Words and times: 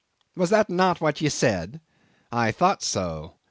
Was 0.35 0.49
not 0.49 0.67
that 0.67 0.99
what 0.99 1.21
ye 1.21 1.29
said? 1.29 1.79
I 2.31 2.51
thought 2.51 2.81
so. 2.81 3.35